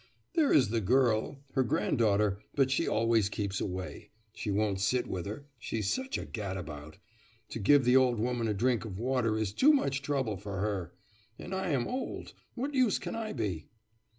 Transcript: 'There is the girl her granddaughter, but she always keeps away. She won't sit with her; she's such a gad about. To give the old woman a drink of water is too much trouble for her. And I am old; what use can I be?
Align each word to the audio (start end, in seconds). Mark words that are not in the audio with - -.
'There 0.33 0.51
is 0.51 0.69
the 0.69 0.81
girl 0.81 1.43
her 1.51 1.61
granddaughter, 1.61 2.39
but 2.55 2.71
she 2.71 2.87
always 2.87 3.29
keeps 3.29 3.61
away. 3.61 4.09
She 4.33 4.49
won't 4.49 4.79
sit 4.79 5.05
with 5.05 5.27
her; 5.27 5.45
she's 5.59 5.93
such 5.93 6.17
a 6.17 6.25
gad 6.25 6.57
about. 6.57 6.97
To 7.49 7.59
give 7.59 7.85
the 7.85 7.95
old 7.97 8.17
woman 8.19 8.47
a 8.47 8.55
drink 8.55 8.83
of 8.83 8.97
water 8.97 9.37
is 9.37 9.53
too 9.53 9.71
much 9.73 10.01
trouble 10.01 10.37
for 10.37 10.59
her. 10.59 10.95
And 11.37 11.53
I 11.53 11.67
am 11.69 11.87
old; 11.87 12.33
what 12.55 12.73
use 12.73 12.97
can 12.97 13.13
I 13.13 13.31
be? 13.33 13.67